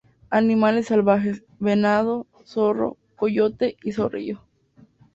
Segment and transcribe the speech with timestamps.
[0.31, 4.41] Animales salvajes: Venado, zorro, coyote y zorrillo.